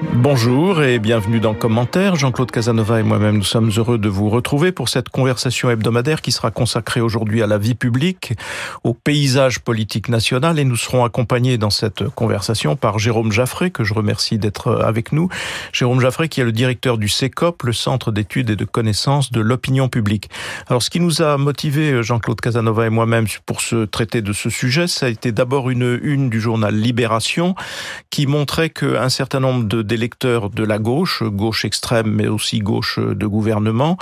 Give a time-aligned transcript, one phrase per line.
[0.00, 2.14] Bonjour et bienvenue dans Commentaire.
[2.14, 6.30] Jean-Claude Casanova et moi-même, nous sommes heureux de vous retrouver pour cette conversation hebdomadaire qui
[6.30, 8.34] sera consacrée aujourd'hui à la vie publique,
[8.84, 13.82] au paysage politique national et nous serons accompagnés dans cette conversation par Jérôme Jaffré, que
[13.82, 15.28] je remercie d'être avec nous.
[15.72, 19.40] Jérôme Jaffré qui est le directeur du CECOP, le Centre d'études et de connaissances de
[19.40, 20.30] l'opinion publique.
[20.68, 24.48] Alors ce qui nous a motivé, Jean-Claude Casanova et moi-même, pour se traiter de ce
[24.48, 27.56] sujet, ça a été d'abord une une du journal Libération
[28.10, 33.00] qui montrait qu'un certain nombre de d'électeurs de la gauche, gauche extrême mais aussi gauche
[33.00, 33.96] de gouvernement,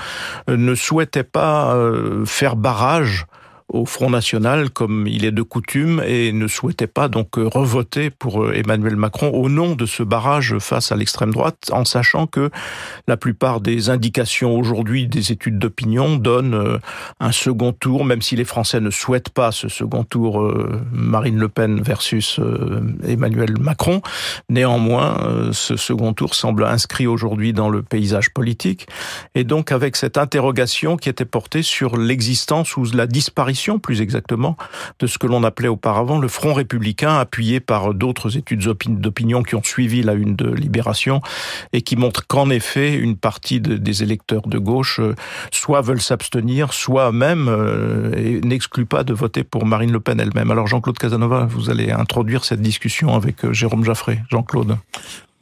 [0.51, 3.27] euh, ne souhaitaient pas euh, faire barrage
[3.69, 8.11] au Front National, comme il est de coutume, et ne souhaitait pas donc euh, revoter
[8.11, 12.29] pour euh, Emmanuel Macron au nom de ce barrage face à l'extrême droite, en sachant
[12.29, 12.51] que
[13.09, 16.79] la plupart des indications aujourd'hui des études d'opinion donnent euh,
[17.19, 20.43] un second tour, même si les Français ne souhaitent pas ce second tour
[20.93, 22.41] Marine Le Pen versus
[23.07, 24.01] Emmanuel Macron.
[24.49, 28.87] Néanmoins, ce second tour semble inscrit aujourd'hui dans le paysage politique,
[29.35, 34.57] et donc avec cette interrogation qui était portée sur l'existence ou la disparition plus exactement,
[35.01, 39.55] de ce que l'on appelait auparavant le Front républicain, appuyé par d'autres études d'opinion qui
[39.55, 41.21] ont suivi la une de Libération
[41.73, 45.15] et qui montrent qu'en effet, une partie des électeurs de gauche euh,
[45.51, 50.51] soit veulent s'abstenir, soit même euh, n'excluent pas de voter pour Marine Le Pen elle-même.
[50.51, 54.21] Alors Jean-Claude Casanova, vous allez introduire cette discussion avec euh, Jérôme Jaffré.
[54.31, 54.77] Jean-Claude.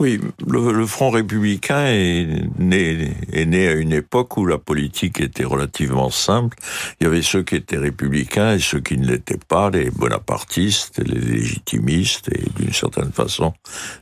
[0.00, 2.26] Oui, le, Front républicain est
[2.58, 6.56] né, est né à une époque où la politique était relativement simple.
[7.00, 10.98] Il y avait ceux qui étaient républicains et ceux qui ne l'étaient pas, les bonapartistes,
[10.98, 13.54] les légitimistes et d'une certaine façon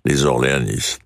[0.06, 1.00] les orléanistes.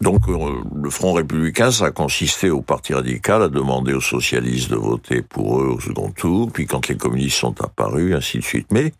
[0.00, 4.70] Donc euh, le Front républicain, ça a consisté au Parti radical à demander aux socialistes
[4.70, 8.44] de voter pour eux au second tour, puis quand les communistes sont apparus, ainsi de
[8.44, 8.68] suite.
[8.70, 8.92] Mais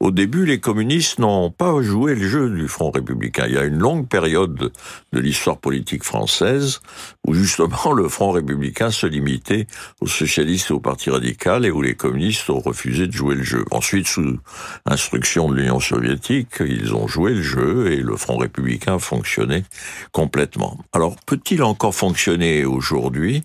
[0.00, 3.46] au début, les communistes n'ont pas joué le jeu du Front républicain.
[3.48, 4.72] Il y a une longue période
[5.12, 6.80] de l'histoire politique française
[7.26, 9.66] où justement le Front républicain se limitait
[10.00, 13.42] aux socialistes et au Parti radical et où les communistes ont refusé de jouer le
[13.42, 13.64] jeu.
[13.70, 14.38] Ensuite, sous
[14.86, 19.64] instruction de l'Union soviétique, ils ont joué le jeu et le Front républicain fonctionnait
[20.12, 20.78] complètement.
[20.92, 23.42] Alors, peut-il encore fonctionner aujourd'hui?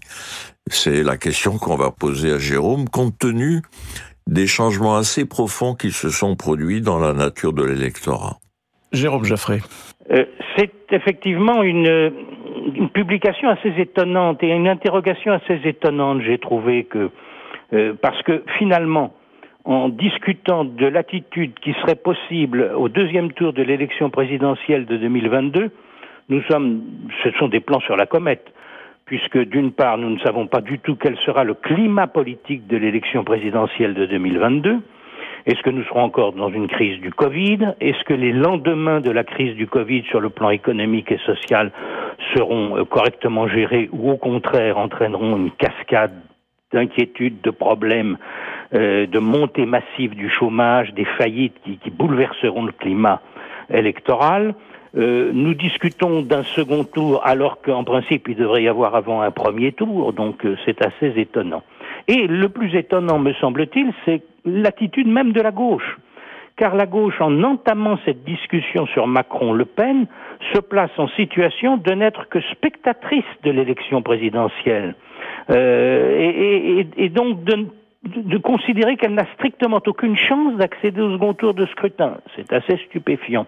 [0.68, 3.62] C'est la question qu'on va poser à Jérôme, compte tenu
[4.28, 8.38] des changements assez profonds qui se sont produits dans la nature de l'électorat.
[8.92, 9.60] Jérôme Jaffré.
[10.12, 10.26] Euh,
[10.56, 12.14] c'est effectivement une,
[12.76, 17.10] une, publication assez étonnante et une interrogation assez étonnante, j'ai trouvé que
[17.74, 19.14] euh, parce que finalement,
[19.66, 25.72] en discutant de l'attitude qui serait possible au deuxième tour de l'élection présidentielle de 2022,
[26.30, 26.84] nous sommes,
[27.24, 28.53] ce sont des plans sur la comète
[29.06, 32.78] puisque d'une part, nous ne savons pas du tout quel sera le climat politique de
[32.78, 34.80] l'élection présidentielle de 2022.
[35.46, 37.76] Est-ce que nous serons encore dans une crise du Covid?
[37.82, 41.72] Est-ce que les lendemains de la crise du Covid sur le plan économique et social
[42.34, 46.14] seront euh, correctement gérés ou au contraire entraîneront une cascade
[46.72, 48.18] d'inquiétudes, de problèmes,
[48.74, 53.22] euh, de montée massive du chômage, des faillites qui, qui bouleverseront le climat
[53.70, 54.56] électoral?
[54.96, 59.32] Euh, nous discutons d'un second tour alors qu'en principe il devrait y avoir avant un
[59.32, 61.64] premier tour, donc euh, c'est assez étonnant.
[62.08, 65.98] Et le plus étonnant, me semble-t-il, c'est l'attitude même de la gauche.
[66.56, 70.06] Car la gauche, en entamant cette discussion sur Macron-Le Pen,
[70.54, 74.94] se place en situation de n'être que spectatrice de l'élection présidentielle.
[75.50, 77.66] Euh, et, et, et, donc de
[78.04, 82.18] de, considérer qu'elle n'a strictement aucune chance d'accéder au second tour de scrutin.
[82.36, 83.46] C'est assez stupéfiant.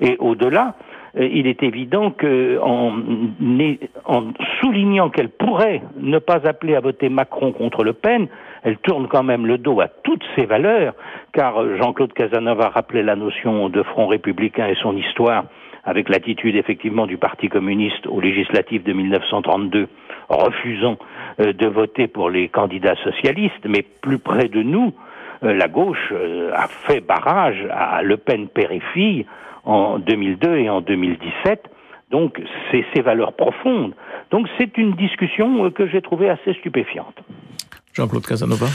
[0.00, 0.76] Et au-delà,
[1.16, 2.92] euh, il est évident que en,
[4.04, 4.24] en
[4.60, 8.28] soulignant qu'elle pourrait ne pas appeler à voter Macron contre Le Pen,
[8.64, 10.94] elle tourne quand même le dos à toutes ses valeurs,
[11.32, 15.44] car Jean-Claude Casanova rappelait la notion de front républicain et son histoire
[15.84, 19.88] avec l'attitude effectivement du Parti communiste aux législatives de 1932,
[20.28, 20.96] refusant
[21.40, 24.94] euh, de voter pour les candidats socialistes, mais plus près de nous,
[25.42, 29.26] euh, la gauche euh, a fait barrage à Le Pen père et fille
[29.64, 31.70] en 2002 et en 2017.
[32.10, 32.40] Donc,
[32.70, 33.94] c'est ces valeurs profondes.
[34.30, 37.16] Donc, c'est une discussion que j'ai trouvée assez stupéfiante.
[37.94, 38.68] Jean-Claude Casanova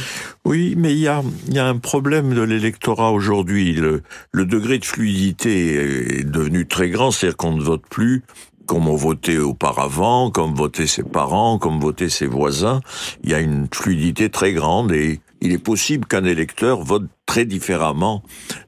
[0.45, 3.73] Oui, mais il y a, y a un problème de l'électorat aujourd'hui.
[3.73, 4.01] Le,
[4.31, 8.23] le degré de fluidité est devenu très grand, c'est-à-dire qu'on ne vote plus
[8.65, 12.81] comme on votait auparavant, comme votaient ses parents, comme votaient ses voisins.
[13.23, 17.45] Il y a une fluidité très grande et il est possible qu'un électeur vote très
[17.45, 18.21] différemment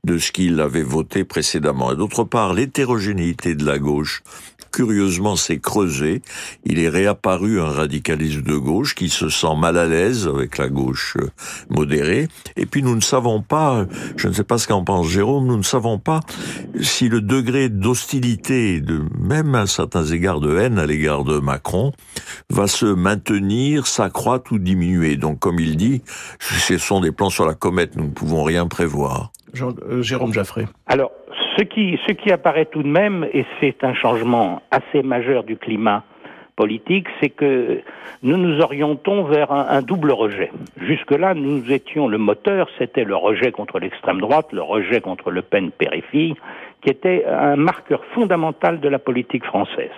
[0.03, 1.91] de ce qu'il avait voté précédemment.
[1.91, 4.23] Et d'autre part, l'hétérogénéité de la gauche
[4.71, 6.21] curieusement s'est creusé.
[6.65, 10.69] Il est réapparu un radicalisme de gauche qui se sent mal à l'aise avec la
[10.69, 11.29] gauche euh,
[11.69, 12.27] modérée.
[12.55, 13.85] Et puis nous ne savons pas,
[14.15, 16.21] je ne sais pas ce qu'en pense Jérôme, nous ne savons pas
[16.81, 21.91] si le degré d'hostilité, de même à certains égards de haine à l'égard de Macron,
[22.49, 25.17] va se maintenir, s'accroître ou diminuer.
[25.17, 26.01] Donc comme il dit,
[26.39, 29.31] ce sont des plans sur la comète, nous ne pouvons rien prévoir.
[29.59, 30.67] Euh, Jérôme Jaffré.
[30.87, 31.11] Alors,
[31.57, 36.03] ce qui, apparaît tout de même, et c'est un changement assez majeur du climat
[36.55, 37.81] politique, c'est que
[38.23, 40.51] nous nous orientons vers un, un double rejet.
[40.79, 45.41] Jusque-là, nous étions le moteur, c'était le rejet contre l'extrême droite, le rejet contre Le
[45.41, 46.35] Pen périphérie,
[46.81, 49.91] qui était un marqueur fondamental de la politique française.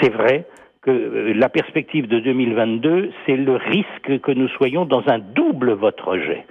[0.00, 0.46] C'est vrai,
[0.84, 5.72] que euh, la perspective de 2022, c'est le risque que nous soyons dans un double
[5.72, 6.44] vote rejet.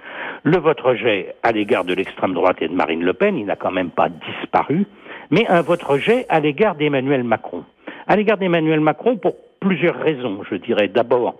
[0.46, 3.56] Le vote rejet à l'égard de l'extrême droite et de Marine Le Pen, il n'a
[3.56, 4.84] quand même pas disparu,
[5.30, 7.64] mais un vote rejet à l'égard d'Emmanuel Macron.
[8.06, 10.88] À l'égard d'Emmanuel Macron pour plusieurs raisons, je dirais.
[10.88, 11.36] D'abord,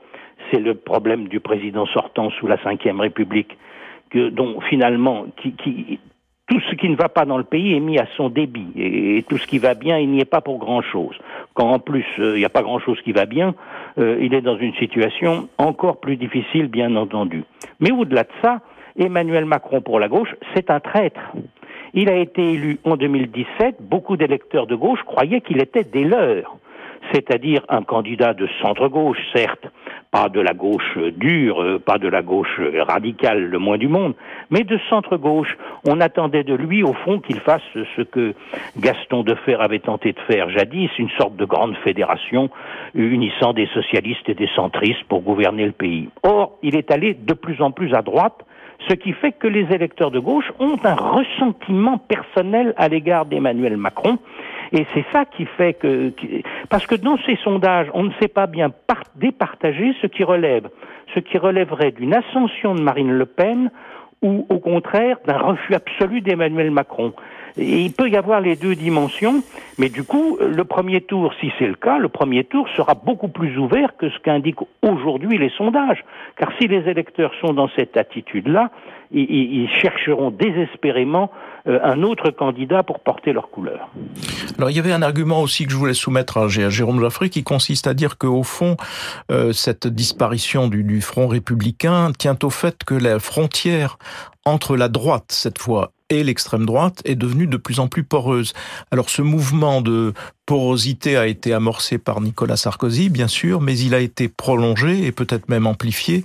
[0.51, 3.59] c'est le problème du président sortant sous la Ve République,
[4.09, 8.07] que, dont finalement, tout ce qui ne va pas dans le pays est mis à
[8.17, 11.19] son débit et, tout ce qui va bien, il n'y est pas pour grand-chose.
[11.53, 13.55] Quand en plus euh, il n'y a pas grand-chose qui va bien,
[13.99, 17.45] euh, il est dans une situation encore plus difficile, bien entendu.
[17.81, 18.61] Mais au-delà de ça,
[18.97, 21.21] Emmanuel Macron pour la gauche, c'est un traître.
[21.95, 26.57] Il a été élu en 2017, beaucoup d'électeurs de gauche croyaient qu'il était des leurs
[27.13, 29.67] c'est-à-dire un candidat de centre-gauche, certes,
[30.11, 34.15] pas de la gauche dure, euh, pas de la gauche radicale, le moins du monde,
[34.51, 35.57] mais de centre-gauche.
[35.87, 38.35] On attendait de lui, au fond, qu'il fasse ce que
[38.79, 42.51] Gaston Defer avait tenté de faire jadis, une sorte de grande fédération
[42.95, 46.09] unissant des socialistes et des centristes pour gouverner le pays.
[46.23, 48.45] Or, il est allé de plus en plus à droite,
[48.89, 53.77] ce qui fait que les électeurs de gauche ont un ressentiment personnel à l'égard d'Emmanuel
[53.77, 54.19] Macron
[54.73, 56.13] et c'est ça qui fait que,
[56.69, 58.73] parce que dans ces sondages, on ne sait pas bien
[59.15, 60.69] départager ce qui relève,
[61.15, 63.71] ce qui relèverait d'une ascension de Marine Le Pen
[64.23, 67.13] ou au contraire d'un refus absolu d'Emmanuel Macron.
[67.57, 69.43] Il peut y avoir les deux dimensions,
[69.79, 73.29] mais du coup, le premier tour, si c'est le cas, le premier tour sera beaucoup
[73.29, 76.05] plus ouvert que ce qu'indiquent aujourd'hui les sondages.
[76.37, 78.71] Car si les électeurs sont dans cette attitude-là,
[79.13, 81.31] ils, chercheront désespérément
[81.69, 83.91] euh, un autre candidat pour porter leur couleur.
[84.59, 87.45] Alors il y avait un argument aussi que je voulais soumettre à Jérôme Jaffré qui
[87.45, 88.77] consiste à dire qu'au fond,
[89.31, 93.99] euh, cette disparition du, du Front républicain tient au fait que la frontière
[94.45, 98.53] entre la droite, cette fois, l'extrême droite est devenue de plus en plus poreuse.
[98.91, 100.13] Alors ce mouvement de
[100.47, 105.13] porosité a été amorcé par Nicolas Sarkozy, bien sûr, mais il a été prolongé et
[105.13, 106.25] peut-être même amplifié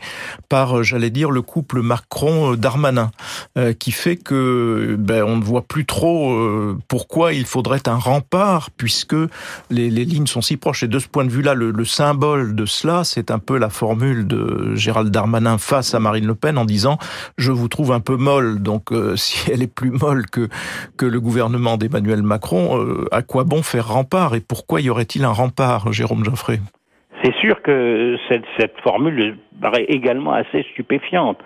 [0.49, 3.11] par, j'allais dire, le couple Macron-Darmanin,
[3.57, 7.95] euh, qui fait que ben, on ne voit plus trop euh, pourquoi il faudrait un
[7.95, 9.15] rempart, puisque
[9.69, 10.83] les, les, lignes sont si proches.
[10.83, 13.69] Et de ce point de vue-là, le, le symbole de cela, c'est un peu la
[13.69, 16.97] formule de Gérald Darmanin face à Marine Le Pen en disant
[17.37, 20.49] «je vous trouve un peu molle, donc euh, si elle est plus molle que,
[20.97, 25.23] que le gouvernement d'Emmanuel Macron, euh, à quoi bon faire rempart Et pourquoi y aurait-il
[25.23, 26.59] un rempart, Jérôme Geoffrey
[27.23, 31.37] C'est sûr que cette, formule paraît également assez stupéfiante.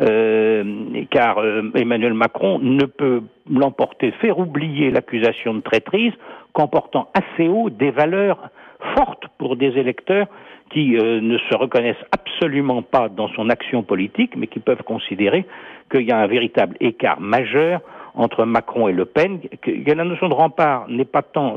[0.00, 0.64] Euh,
[1.10, 6.12] car euh, Emmanuel Macron ne peut l'emporter, faire oublier l'accusation de traîtrise
[6.54, 8.48] qu'en portant assez haut des valeurs
[8.96, 10.26] fortes pour des électeurs
[10.70, 15.44] qui euh, ne se reconnaissent absolument pas dans son action politique, mais qui peuvent considérer
[15.90, 17.82] qu'il y a un véritable écart majeur
[18.14, 21.56] entre Macron et Le Pen, que, la notion de rempart n'est pas tant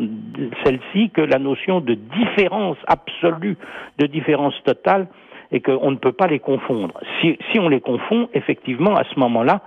[0.63, 3.57] celle-ci que la notion de différence absolue,
[3.97, 5.07] de différence totale,
[5.51, 6.99] et qu'on ne peut pas les confondre.
[7.21, 9.61] Si, si on les confond, effectivement, à ce moment-là,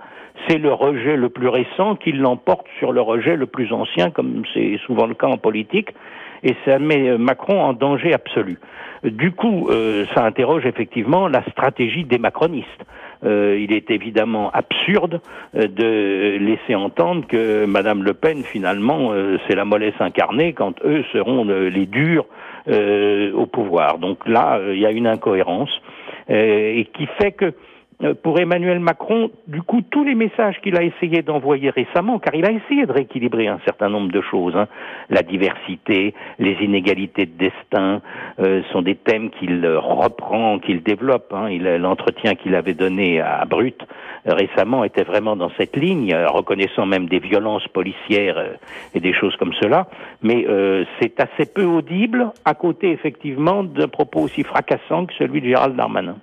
[0.47, 4.43] c'est le rejet le plus récent qui l'emporte sur le rejet le plus ancien, comme
[4.53, 5.89] c'est souvent le cas en politique,
[6.43, 8.57] et ça met Macron en danger absolu.
[9.03, 12.67] Du coup, euh, ça interroge effectivement la stratégie des macronistes.
[13.25, 15.21] Euh, il est évidemment absurde
[15.55, 19.11] euh, de laisser entendre que Madame Le Pen, finalement,
[19.47, 22.25] c'est la mollesse incarnée quand eux seront les durs
[22.67, 23.97] au pouvoir.
[23.97, 25.71] Donc là, il y a une incohérence
[26.29, 27.51] et qui fait que euh,
[28.23, 32.45] pour Emmanuel Macron, du coup, tous les messages qu'il a essayé d'envoyer récemment, car il
[32.45, 34.67] a essayé de rééquilibrer un certain nombre de choses, hein,
[35.09, 38.01] la diversité, les inégalités de destin,
[38.39, 41.33] euh, sont des thèmes qu'il reprend, qu'il développe.
[41.33, 41.49] Hein.
[41.77, 43.85] L'entretien qu'il avait donné à Brut
[44.27, 48.41] euh, récemment était vraiment dans cette ligne, reconnaissant même des violences policières
[48.93, 49.87] et des choses comme cela.
[50.21, 50.45] Mais
[51.01, 55.75] c'est assez peu audible, à côté effectivement d'un propos aussi fracassant que celui de Gérald
[55.75, 56.15] Darmanin.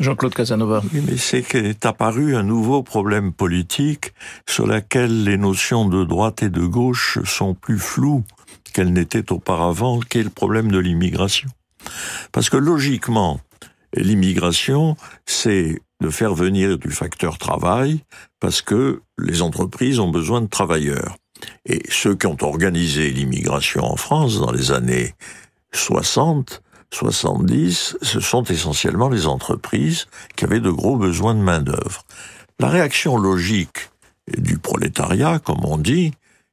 [0.00, 0.82] Jean-Claude Casanova.
[0.92, 4.12] Oui, mais c'est qu'est apparu un nouveau problème politique
[4.48, 8.24] sur lequel les notions de droite et de gauche sont plus floues
[8.72, 11.48] qu'elles n'étaient auparavant, qui est le problème de l'immigration.
[12.32, 13.40] Parce que logiquement,
[13.94, 14.96] l'immigration,
[15.26, 18.00] c'est de faire venir du facteur travail
[18.40, 21.16] parce que les entreprises ont besoin de travailleurs.
[21.66, 25.14] Et ceux qui ont organisé l'immigration en France dans les années
[25.72, 26.62] 60,
[26.94, 32.04] 70, ce sont essentiellement les entreprises qui avaient de gros besoins de main-d'œuvre.
[32.60, 33.90] La réaction logique
[34.38, 36.12] du prolétariat, comme on dit,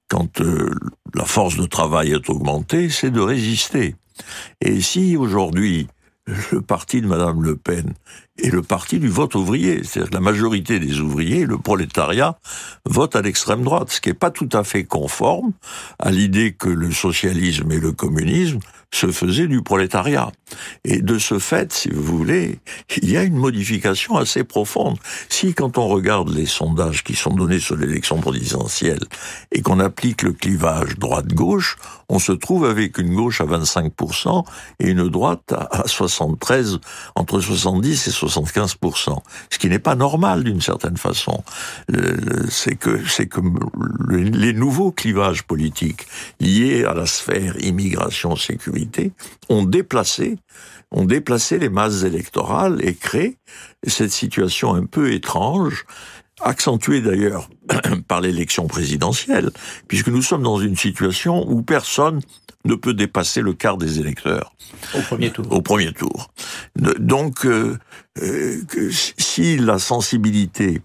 [0.10, 0.74] quand euh,
[1.14, 3.96] la force de travail est augmentée, c'est de résister.
[4.60, 5.88] Et si aujourd'hui
[6.52, 7.94] le parti de Madame Le Pen
[8.42, 9.84] est le parti du vote ouvrier.
[9.84, 12.38] C'est-à-dire que la majorité des ouvriers, le prolétariat,
[12.86, 15.52] vote à l'extrême droite, ce qui n'est pas tout à fait conforme
[16.00, 18.60] à l'idée que le socialisme et le communisme
[18.94, 20.32] se faisaient du prolétariat.
[20.84, 22.60] Et de ce fait, si vous voulez,
[23.02, 24.98] il y a une modification assez profonde.
[25.30, 29.00] Si, quand on regarde les sondages qui sont donnés sur l'élection présidentielle
[29.52, 31.78] et qu'on applique le clivage droite-gauche,
[32.10, 34.46] on se trouve avec une gauche à 25%
[34.80, 36.80] et une droite à 73,
[37.16, 38.31] entre 70 et 75%.
[38.32, 41.44] Ce qui n'est pas normal d'une certaine façon.
[42.50, 43.42] C'est que, c'est que
[44.10, 46.08] les nouveaux clivages politiques
[46.40, 49.12] liés à la sphère immigration-sécurité
[49.50, 50.38] ont déplacé
[50.94, 53.38] ont déplacé les masses électorales et créé
[53.88, 55.86] cette situation un peu étrange
[56.44, 57.50] accentuée d'ailleurs
[58.08, 59.52] par l'élection présidentielle,
[59.88, 62.22] puisque nous sommes dans une situation où personne
[62.66, 64.54] ne peut dépasser le quart des électeurs.
[64.96, 65.46] Au premier tour.
[65.50, 66.32] Au premier tour.
[66.76, 67.78] Donc, euh,
[68.22, 68.62] euh,
[69.18, 70.82] si la sensibilité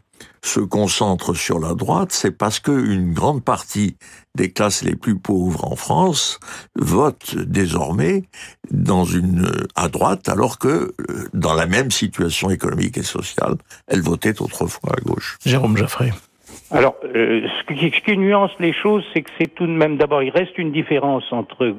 [0.47, 3.97] se concentre sur la droite, c'est parce qu'une grande partie
[4.35, 6.39] des classes les plus pauvres en France
[6.75, 8.23] votent désormais
[8.71, 10.93] dans une à droite, alors que euh,
[11.33, 13.55] dans la même situation économique et sociale,
[13.89, 15.39] elles votaient autrefois à gauche.
[15.45, 16.13] Jérôme Jaffray.
[16.71, 19.97] Alors, euh, ce, qui, ce, qui, nuance les choses, c'est que c'est tout de même,
[19.99, 21.77] d'abord, il reste une différence entre,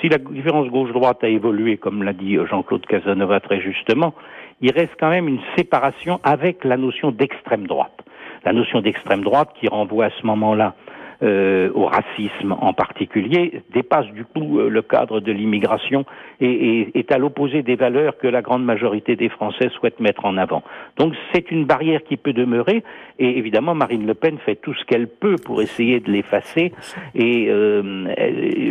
[0.00, 4.14] si la différence gauche-droite a évolué, comme l'a dit Jean-Claude Casanova très justement,
[4.60, 7.98] il reste quand même une séparation avec la notion d'extrême droite.
[8.44, 10.74] La notion d'extrême droite qui renvoie à ce moment-là
[11.20, 16.04] euh, au racisme en particulier, dépasse du coup euh, le cadre de l'immigration
[16.40, 20.36] et, est à l'opposé des valeurs que la grande majorité des Français souhaitent mettre en
[20.36, 20.62] avant.
[20.96, 22.84] Donc c'est une barrière qui peut demeurer
[23.18, 26.72] et évidemment Marine Le Pen fait tout ce qu'elle peut pour essayer de l'effacer
[27.16, 28.14] et euh,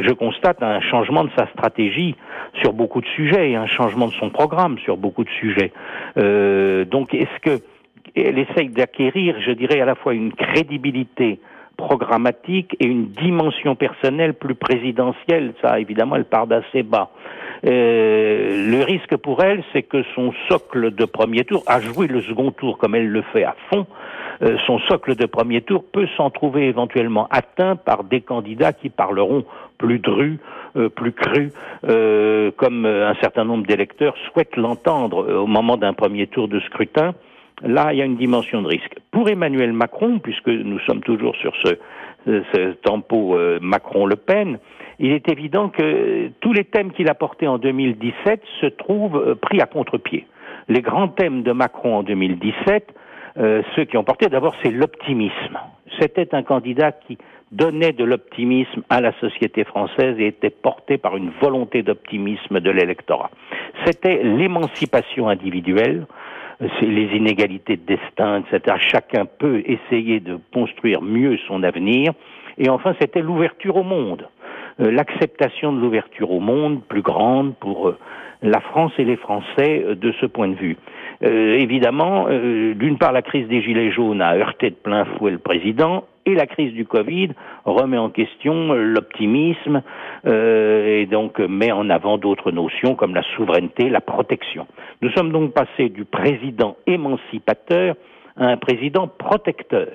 [0.01, 2.15] je constate un changement de sa stratégie
[2.61, 5.73] sur beaucoup de sujets et un changement de son programme sur beaucoup de sujets.
[6.15, 7.61] donc est-ce que
[8.21, 11.39] elle essaye d'acquérir, je dirais, à la fois une crédibilité
[11.77, 15.53] programmatique et une dimension personnelle plus présidentielle.
[15.61, 17.11] Ça, évidemment, elle part d'assez bas.
[17.65, 22.21] Euh, le risque pour elle, c'est que son socle de premier tour, a joué le
[22.21, 23.85] second tour comme elle le fait à fond,
[24.43, 28.89] euh, son socle de premier tour peut s'en trouver éventuellement atteint par des candidats qui
[28.89, 29.43] parleront
[29.79, 30.39] plus dru,
[30.75, 31.51] euh, plus cru,
[32.57, 37.13] comme un certain nombre d'électeurs souhaitent l'entendre au moment d'un premier tour de scrutin
[37.63, 38.95] là, il y a une dimension de risque.
[39.11, 41.75] Pour Emmanuel Macron, puisque nous sommes toujours sur ce,
[42.83, 44.59] tempo euh, Macron-Le Pen,
[44.99, 49.35] il est évident que tous les thèmes qu'il a portés en 2017 se trouvent euh,
[49.35, 50.27] pris à contre-pied.
[50.67, 52.93] Les grands thèmes de Macron en 2017,
[53.37, 55.57] euh, ceux qui ont porté d'abord, c'est l'optimisme.
[55.99, 57.17] C'était un candidat qui
[57.51, 62.69] donnait de l'optimisme à la société française et était porté par une volonté d'optimisme de
[62.69, 63.29] l'électorat.
[63.85, 66.07] C'était l'émancipation individuelle,
[66.59, 68.77] c'est les inégalités de destin, etc.
[68.79, 72.13] Chacun peut essayer de construire mieux son avenir.
[72.57, 74.27] Et enfin, c'était l'ouverture au monde,
[74.79, 77.97] euh, l'acceptation de l'ouverture au monde plus grande pour euh,
[78.41, 80.77] la France et les Français euh, de ce point de vue.
[81.21, 86.03] évidemment, d'une part, la crise des Gilets jaunes a heurté de plein fouet le président,
[86.27, 87.29] et la crise du Covid
[87.63, 89.81] remet en question l'optimisme
[90.25, 94.67] euh, et donc met en avant d'autres notions comme la souveraineté, la protection.
[95.01, 97.95] Nous sommes donc passés du président émancipateur
[98.35, 99.87] à un président protecteur.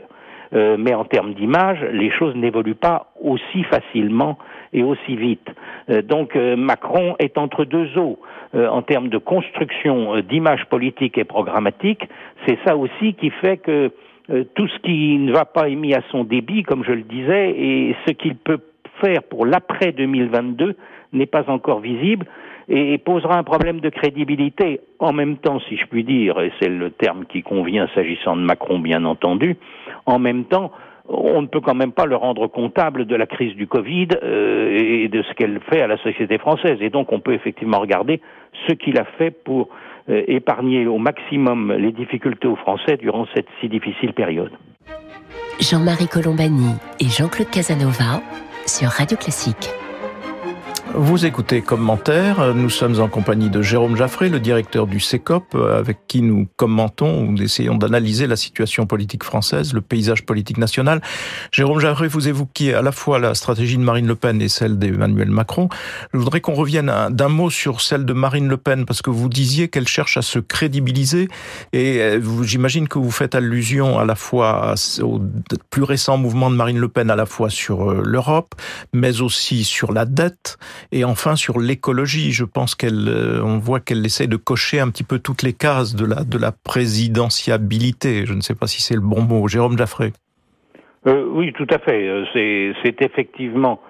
[0.54, 4.36] Euh, mais en termes d'image, les choses n'évoluent pas aussi facilement
[4.74, 5.48] et aussi vite.
[5.90, 8.18] Euh, donc Macron est entre deux eaux
[8.54, 12.06] en termes de construction d'image politique et programmatique.
[12.46, 13.90] C'est ça aussi qui fait que
[14.30, 17.02] euh, tout ce qui ne va pas est mis à son débit, comme je le
[17.02, 18.60] disais, et ce qu'il peut
[19.00, 20.76] faire pour l'après 2022
[21.12, 22.26] n'est pas encore visible
[22.68, 24.80] et posera un problème de crédibilité.
[24.98, 28.42] En même temps, si je puis dire, et c'est le terme qui convient s'agissant de
[28.42, 29.56] Macron, bien entendu,
[30.06, 30.70] en même temps,
[31.08, 35.08] on ne peut quand même pas le rendre comptable de la crise du Covid et
[35.08, 36.78] de ce qu'elle fait à la société française.
[36.80, 38.20] Et donc on peut effectivement regarder
[38.68, 39.68] ce qu'il a fait pour
[40.08, 44.52] épargner au maximum les difficultés aux Français durant cette si difficile période.
[45.60, 48.20] Jean-Marie Colombani et Jean-Claude Casanova
[48.66, 49.81] sur Radio Classique.
[50.94, 52.54] Vous écoutez Commentaire.
[52.54, 57.24] Nous sommes en compagnie de Jérôme Jaffré, le directeur du CECOP, avec qui nous commentons
[57.24, 61.00] ou essayons d'analyser la situation politique française, le paysage politique national.
[61.50, 64.78] Jérôme Jaffré, vous évoquiez à la fois la stratégie de Marine Le Pen et celle
[64.78, 65.70] d'Emmanuel Macron.
[66.12, 69.30] Je voudrais qu'on revienne d'un mot sur celle de Marine Le Pen, parce que vous
[69.30, 71.28] disiez qu'elle cherche à se crédibiliser,
[71.72, 75.22] et euh, j'imagine que vous faites allusion à la fois au
[75.70, 78.54] plus récent mouvement de Marine Le Pen, à la fois sur euh, l'Europe,
[78.92, 80.58] mais aussi sur la dette.
[80.90, 84.90] Et enfin, sur l'écologie, je pense qu'elle, euh, on voit qu'elle essaie de cocher un
[84.90, 88.26] petit peu toutes les cases de la, de la présidentiabilité.
[88.26, 89.46] Je ne sais pas si c'est le bon mot.
[89.48, 90.12] Jérôme Jaffré.
[91.06, 92.08] Euh, oui, tout à fait.
[92.08, 93.80] Euh, c'est, effectivement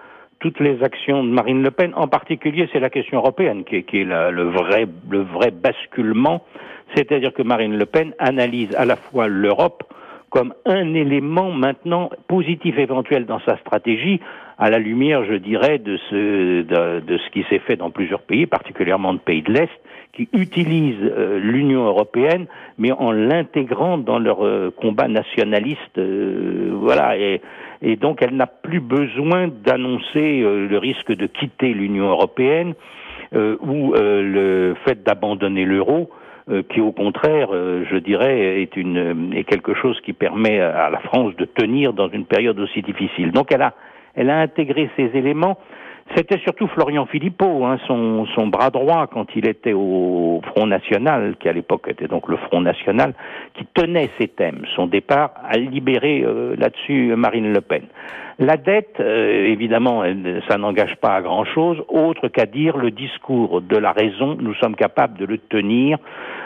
[0.41, 1.93] toutes les actions de Marine Le Pen.
[1.95, 6.45] En particulier, c'est la question européenne qui est, le, vrai, le vrai basculement.
[6.97, 9.85] C'est-à-dire que Marine Le Pen analyse à la fois l'Europe
[10.31, 14.19] comme un élément maintenant positif éventuel dans sa stratégie,
[14.59, 18.47] à la lumière, je dirais, de ce, de, ce qui s'est fait dans plusieurs pays,
[18.47, 19.71] particulièrement de pays de l'Est,
[20.13, 25.97] qui utilisent euh, l'Union européenne, mais en l'intégrant dans leur euh, combat nationaliste.
[25.97, 27.41] Euh, voilà, et,
[27.81, 32.75] et, donc elle n'a plus besoin d'annoncer le risque de quitter l'Union européenne
[33.35, 36.11] ou le fait d'abandonner l'euro.
[36.69, 41.35] qui au contraire, je dirais, est, une, est quelque chose qui permet à la France
[41.37, 43.33] de tenir dans une période aussi difficile.
[43.33, 43.75] Donc elle a,
[44.15, 45.59] elle a intégré ces éléments.
[46.17, 51.49] C'était surtout Florian Philippot, hein, son, bras droit quand il était au Front National, qui
[51.49, 53.15] à l'époque était donc le Front National,
[53.55, 54.65] qui tenait ces thèmes.
[54.77, 57.85] Son départ a libéré euh, là-dessus Marine Le Pen.
[58.39, 60.05] La dette, euh, évidemment,
[60.49, 64.75] ça n'engage pas à grand-chose, autre qu'à dire le discours de la raison, nous sommes
[64.75, 65.99] capables de le tenir,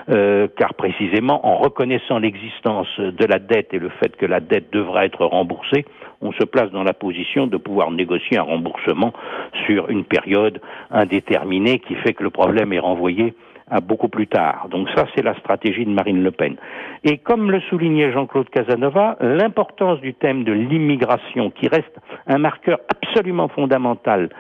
[0.09, 4.73] euh, car précisément en reconnaissant l'existence de la dette et le fait que la dette
[4.73, 5.85] devra être remboursée,
[6.21, 9.13] on se place dans la position de pouvoir négocier un remboursement
[9.67, 13.35] sur une période indéterminée qui fait que le problème est renvoyé
[13.71, 14.69] à beaucoup plus tard.
[14.71, 16.57] Donc ça, c'est la stratégie de Marine Le Pen.
[17.05, 21.97] Et comme le soulignait Jean-Claude Casanova, l'importance du thème de l'immigration, qui reste
[22.27, 24.31] un marqueur absolument fondamental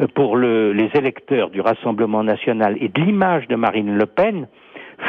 [0.00, 4.46] euh, pour les électeurs du Rassemblement national et de l'image de Marine Le Pen,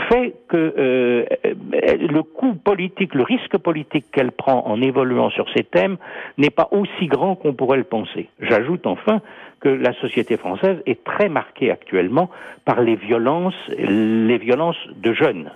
[0.10, 5.63] fait que euh, le coût politique, le risque politique qu'elle prend en évoluant sur ces
[5.63, 5.97] thèmes
[6.38, 8.30] n'est pas aussi grand qu'on pourrait le penser.
[8.39, 9.21] J'ajoute enfin
[9.60, 12.30] que la société française est très marquée actuellement
[12.65, 15.52] par les violences, les violences de jeunes.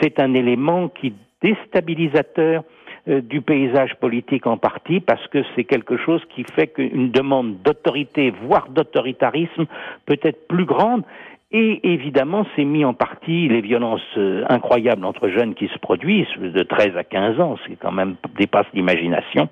[0.00, 2.64] C'est un élément qui déstabilisateur
[3.08, 7.56] euh, du paysage politique en partie parce que c'est quelque chose qui fait qu'une demande
[7.62, 9.66] d'autorité, voire d'autoritarisme,
[10.06, 11.04] peut être plus grande
[11.50, 16.26] et évidemment, c'est mis en partie les violences euh, incroyables entre jeunes qui se produisent,
[16.38, 19.48] de 13 à 15 ans, ce qui quand même dépasse l'imagination,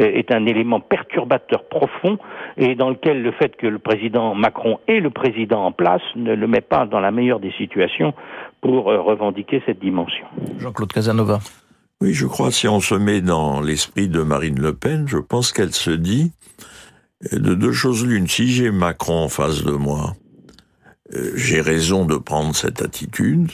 [0.00, 2.16] euh, est un élément perturbateur profond
[2.56, 6.34] et dans lequel le fait que le président Macron est le président en place ne
[6.34, 8.14] le met pas dans la meilleure des situations
[8.62, 10.24] pour euh, revendiquer cette dimension.
[10.56, 11.40] Jean-Claude Casanova.
[12.00, 15.52] Oui, je crois, si on se met dans l'esprit de Marine Le Pen, je pense
[15.52, 16.32] qu'elle se dit
[17.30, 18.26] de deux choses l'une.
[18.26, 20.14] Si j'ai Macron en face de moi,
[21.14, 23.52] euh, j'ai raison de prendre cette attitude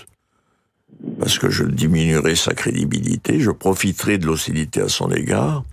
[1.18, 5.64] parce que je diminuerai sa crédibilité, je profiterai de l'hostilité à son égard.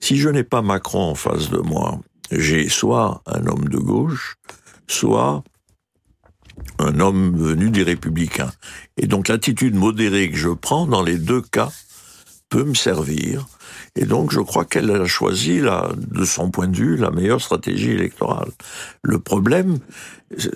[0.00, 4.36] Si je n'ai pas Macron en face de moi, j'ai soit un homme de gauche,
[4.86, 5.42] soit
[6.78, 8.52] un homme venu des républicains.
[8.96, 11.72] Et donc l'attitude modérée que je prends dans les deux cas
[12.54, 13.46] peut me servir
[13.96, 17.40] et donc, je crois qu'elle a choisi, là, de son point de vue, la meilleure
[17.40, 18.50] stratégie électorale.
[19.02, 19.78] Le problème,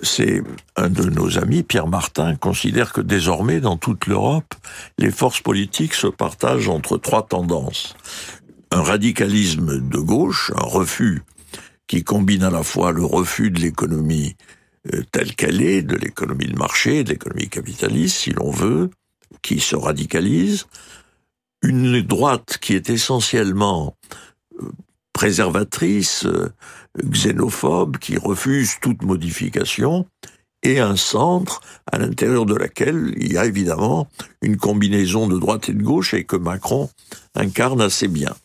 [0.03, 0.43] c'est
[0.75, 4.53] un de nos amis, Pierre Martin, considère que désormais, dans toute l'Europe,
[4.97, 7.95] les forces politiques se partagent entre trois tendances.
[8.71, 11.23] Un radicalisme de gauche, un refus
[11.87, 14.35] qui combine à la fois le refus de l'économie
[14.93, 18.89] euh, telle qu'elle est, de l'économie de marché, de l'économie capitaliste, si l'on veut,
[19.41, 20.67] qui se radicalise,
[21.61, 23.95] une droite qui est essentiellement
[24.61, 24.71] euh,
[25.13, 26.53] préservatrice, euh,
[27.03, 30.05] xénophobe, qui refuse toute modification,
[30.63, 34.07] et un centre à l'intérieur de laquelle il y a évidemment
[34.41, 36.89] une combinaison de droite et de gauche et que Macron
[37.35, 38.35] incarne assez bien.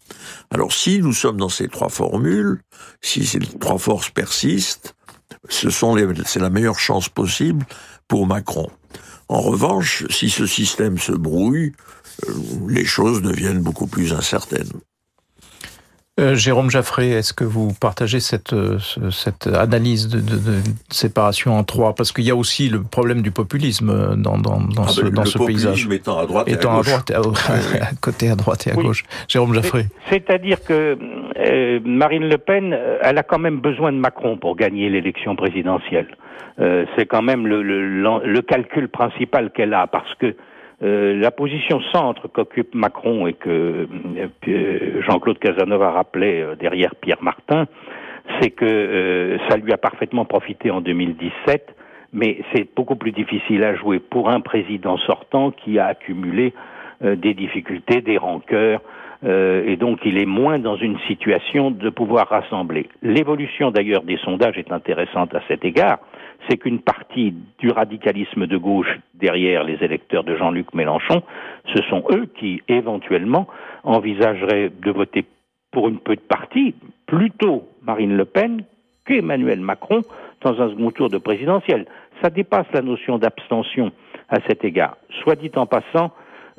[0.50, 2.60] Alors si nous sommes dans ces trois formules,
[3.00, 4.94] si ces trois forces persistent,
[5.48, 7.66] ce c'est la meilleure chance possible
[8.06, 8.70] pour Macron.
[9.28, 11.72] En revanche, si ce système se brouille,
[12.68, 14.70] les choses deviennent beaucoup plus incertaines.
[16.20, 18.78] Euh, Jérôme Jaffré, est-ce que vous partagez cette, euh,
[19.10, 21.96] cette analyse de, de, de, séparation en trois?
[21.96, 25.00] Parce qu'il y a aussi le problème du populisme euh, dans, dans, dans ah ce,
[25.00, 25.88] ben, dans ce paysage.
[25.90, 26.92] étant à droite et étant à, gauche.
[26.92, 28.84] à droite, à, à, côté à droite et à oui.
[28.84, 29.02] gauche.
[29.26, 29.86] Jérôme Jaffré.
[30.08, 30.96] C'est-à-dire que
[31.36, 36.16] euh, Marine Le Pen, elle a quand même besoin de Macron pour gagner l'élection présidentielle.
[36.60, 40.34] Euh, C'est quand même le, calcul principal qu'elle a, parce que
[40.82, 43.86] euh, la position centre qu'occupe Macron et que
[44.48, 47.66] euh, Jean-Claude Casanova rappelait derrière Pierre Martin,
[48.40, 51.74] c'est que ça lui a parfaitement profité en 2017,
[52.12, 56.54] mais c'est beaucoup plus difficile à jouer pour un président sortant qui a accumulé
[57.02, 58.80] des difficultés, des rancœurs,
[59.22, 62.88] et donc il est moins dans une situation de pouvoir rassembler.
[63.02, 65.98] L'évolution d'ailleurs des sondages est intéressante à cet égard
[66.48, 71.22] c'est qu'une partie du radicalisme de gauche derrière les électeurs de Jean-Luc Mélenchon,
[71.74, 73.46] ce sont eux qui éventuellement
[73.82, 75.24] envisageraient de voter
[75.70, 76.74] pour une petite partie
[77.06, 78.64] plutôt Marine Le Pen
[79.06, 80.02] qu'Emmanuel Macron
[80.42, 81.86] dans un second tour de présidentiel.
[82.22, 83.90] Ça dépasse la notion d'abstention
[84.28, 84.96] à cet égard.
[85.22, 86.12] Soit dit en passant,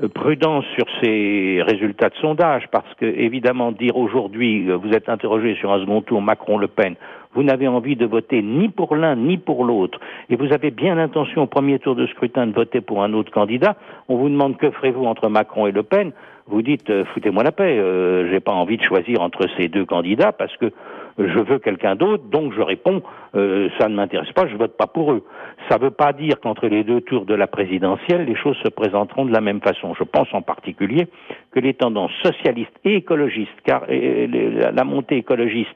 [0.04, 5.08] euh, prudence sur ces résultats de sondage, parce que évidemment dire aujourd'hui, euh, vous êtes
[5.08, 6.96] interrogé sur un second tour Macron-Le Pen,
[7.36, 10.96] vous n'avez envie de voter ni pour l'un ni pour l'autre, et vous avez bien
[10.96, 13.76] l'intention au premier tour de scrutin de voter pour un autre candidat,
[14.08, 16.12] on vous demande que ferez-vous entre Macron et Le Pen,
[16.48, 19.86] vous dites euh, foutez-moi la paix, euh, j'ai pas envie de choisir entre ces deux
[19.86, 20.72] candidats parce que
[21.18, 23.02] je veux quelqu'un d'autre, donc je réponds
[23.36, 25.24] euh, ça ne m'intéresse pas, je vote pas pour eux.
[25.70, 28.70] Ça ne veut pas dire qu'entre les deux tours de la présidentielle, les choses se
[28.70, 29.94] présenteront de la même façon.
[29.96, 31.08] Je pense en particulier
[31.52, 35.76] que les tendances socialistes et écologistes, car la montée écologiste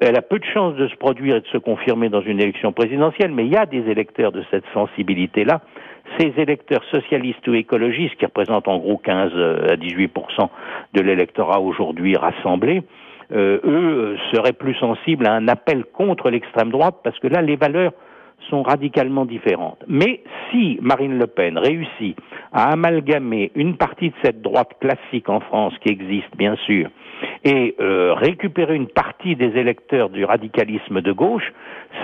[0.00, 2.72] elle a peu de chances de se produire et de se confirmer dans une élection
[2.72, 5.60] présidentielle, mais il y a des électeurs de cette sensibilité-là.
[6.18, 9.32] Ces électeurs socialistes ou écologistes, qui représentent en gros 15
[9.70, 10.48] à 18%
[10.94, 12.82] de l'électorat aujourd'hui rassemblé,
[13.32, 17.56] euh, eux seraient plus sensibles à un appel contre l'extrême droite, parce que là, les
[17.56, 17.92] valeurs
[18.50, 19.82] sont radicalement différentes.
[19.88, 22.16] Mais si Marine Le Pen réussit
[22.52, 26.90] à amalgamer une partie de cette droite classique en France qui existe bien sûr
[27.44, 31.52] et euh, récupérer une partie des électeurs du radicalisme de gauche,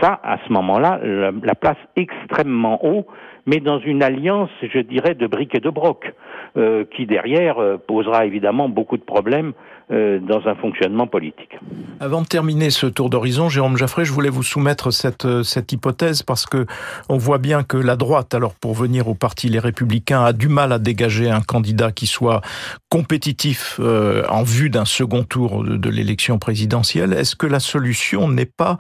[0.01, 3.07] ça, à ce moment-là, la, la, place extrêmement haut,
[3.47, 6.13] mais dans une alliance, je dirais, de briques et de broc,
[6.57, 9.53] euh, qui derrière euh, posera évidemment beaucoup de problèmes
[9.93, 11.59] euh, dans un fonctionnement politique.
[12.01, 15.73] Avant de terminer ce tour d'horizon, Jérôme Jaffré, je voulais vous soumettre cette, euh, cette
[15.73, 16.67] hypothèse parce que
[17.09, 20.49] on voit bien que la droite, alors pour venir au parti Les Républicains, a du
[20.49, 22.41] mal à dégager un candidat qui soit
[22.89, 27.13] compétitif euh, en vue d'un second tour de, de l'élection présidentielle.
[27.13, 28.79] Est-ce que la solution n'est pas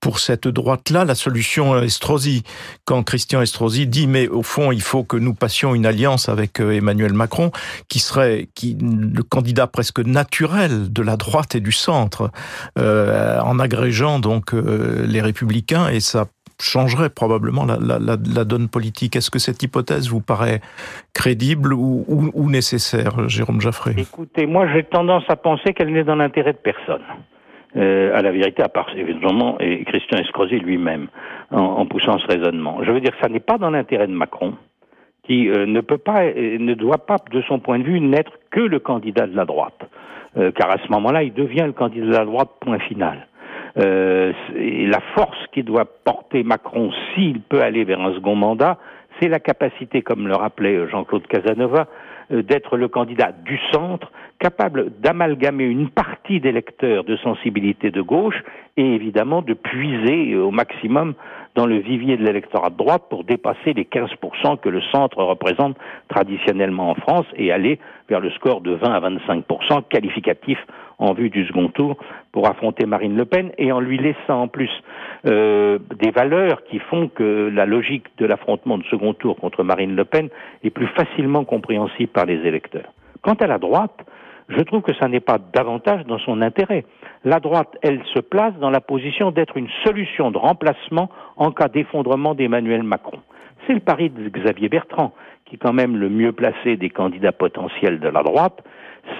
[0.00, 2.42] pour cette droite-là la solution Estrosi?
[2.84, 6.60] Quand Christian Estrosi dit mais au fond il faut que nous passions une alliance avec
[6.60, 7.50] Emmanuel Macron,
[7.88, 12.30] qui serait le candidat presque naturel de la droite et du centre,
[12.78, 16.26] euh, en agrégeant donc euh, les républicains, et ça
[16.60, 19.14] changerait probablement la, donne politique.
[19.14, 20.60] Est-ce que cette hypothèse vous paraît
[21.12, 23.94] crédible ou, ou, ou nécessaire, Jérôme Jaffré?
[23.98, 27.02] Écoutez, moi j'ai tendance à penser qu'elle n'est dans l'intérêt de personne.
[27.76, 31.08] Euh, à la vérité, à part évidemment Christian Escrosi lui-même,
[31.50, 32.78] en, en, poussant ce raisonnement.
[32.82, 34.54] Je veux dire, ça n'est pas dans l'intérêt de Macron,
[35.24, 38.32] qui euh, ne peut pas, euh, ne doit pas, de son point de vue, n'être
[38.50, 39.88] que le candidat de la droite
[40.54, 43.26] car à ce moment-là, il devient le candidat de la droite, point final.
[43.74, 48.76] La force qui doit porter Macron, s'il peut aller vers un second mandat,
[49.18, 51.86] c'est la capacité, comme le rappelait Jean-Claude Casanova,
[52.30, 58.42] d'être le candidat du centre, capable d'amalgamer une partie des lecteurs de sensibilité de gauche
[58.76, 61.14] et évidemment de puiser au maximum
[61.54, 65.76] dans le vivier de l'électorat de droite pour dépasser les 15% que le centre représente
[66.08, 70.58] traditionnellement en France et aller vers le score de 20 à 25% qualificatif
[70.98, 71.96] en vue du second tour
[72.32, 74.70] pour affronter Marine Le Pen et en lui laissant en plus
[75.26, 79.94] euh, des valeurs qui font que la logique de l'affrontement de second tour contre Marine
[79.94, 80.28] Le Pen
[80.62, 82.90] est plus facilement compréhensible par les électeurs.
[83.20, 83.98] Quant à la droite,
[84.48, 86.84] je trouve que ça n'est pas davantage dans son intérêt.
[87.24, 91.68] La droite, elle, se place dans la position d'être une solution de remplacement en cas
[91.68, 93.20] d'effondrement d'Emmanuel Macron.
[93.66, 95.12] C'est le pari de Xavier Bertrand,
[95.44, 98.62] qui est quand même le mieux placé des candidats potentiels de la droite.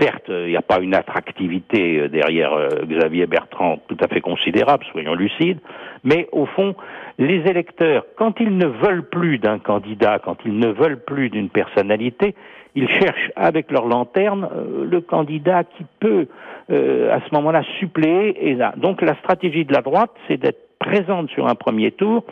[0.00, 4.20] Certes, il n'y a pas une attractivité euh, derrière euh, Xavier Bertrand tout à fait
[4.20, 5.60] considérable, soyons lucides,
[6.02, 6.74] mais au fond,
[7.18, 11.50] les électeurs, quand ils ne veulent plus d'un candidat, quand ils ne veulent plus d'une
[11.50, 12.34] personnalité,
[12.76, 16.28] ils cherchent avec leur lanterne euh, le candidat qui peut
[16.70, 18.50] euh, à ce moment-là suppléer.
[18.50, 18.58] Et.
[18.76, 22.24] Donc la stratégie de la droite, c'est d'être présente sur un premier tour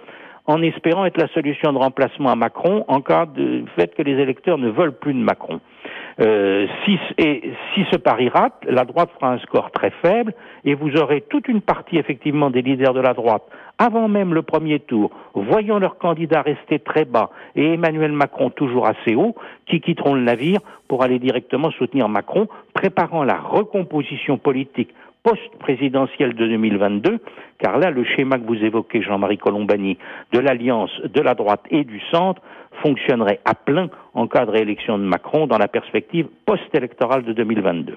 [0.47, 4.13] en espérant être la solution de remplacement à Macron en cas de fait que les
[4.13, 5.61] électeurs ne veulent plus de Macron.
[6.21, 10.75] Euh, si, et si ce pari rate, la droite fera un score très faible et
[10.75, 13.43] vous aurez toute une partie effectivement des leaders de la droite,
[13.79, 18.87] avant même le premier tour, voyant leur candidat rester très bas et Emmanuel Macron toujours
[18.87, 19.35] assez haut,
[19.67, 26.47] qui quitteront le navire pour aller directement soutenir Macron, préparant la recomposition politique post-présidentielle de
[26.47, 27.19] 2022,
[27.59, 29.97] car là, le schéma que vous évoquez, Jean-Marie Colombani,
[30.33, 32.43] de l'alliance de la droite et du centre,
[32.83, 37.97] fonctionnerait à plein en cas de réélection de Macron dans la perspective post-électorale de 2022.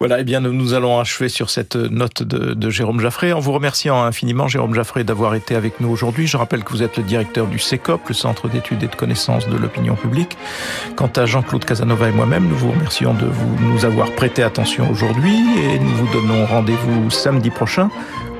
[0.00, 4.02] Voilà, eh bien, nous allons achever sur cette note de, Jérôme Jaffré en vous remerciant
[4.02, 6.26] infiniment, Jérôme Jaffré, d'avoir été avec nous aujourd'hui.
[6.26, 9.48] Je rappelle que vous êtes le directeur du CECOP, le Centre d'études et de connaissances
[9.48, 10.36] de l'opinion publique.
[10.96, 14.90] Quant à Jean-Claude Casanova et moi-même, nous vous remercions de vous, nous avoir prêté attention
[14.90, 17.88] aujourd'hui et nous vous donnons rendez-vous samedi prochain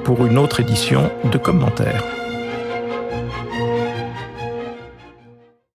[0.03, 2.05] pour une autre édition de commentaires.